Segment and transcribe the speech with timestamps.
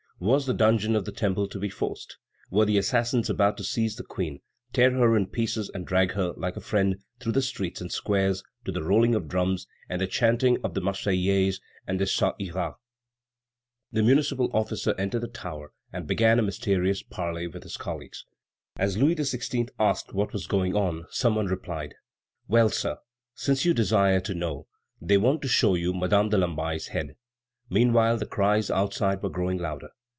[0.23, 2.19] Was the dungeon of the Temple to be forced?
[2.51, 4.39] Were the assassins about to seize the Queen,
[4.71, 8.71] tear her in pieces, and drag her, like her friend, through streets and squares to
[8.71, 12.75] the rolling of drums and the chanting of the Marseillaise and the Ça ira?
[13.95, 18.23] A municipal officer entered the tower and began a mysterious parley with his colleagues.
[18.77, 19.71] As Louis XVI.
[19.79, 21.95] asked what was going on, some one replied:
[22.47, 22.99] "Well, sir,
[23.33, 24.67] since you desire to know,
[25.01, 27.15] they want to show you Madame de Lamballe's head."
[27.71, 29.89] Meanwhile the cries outside were growing louder.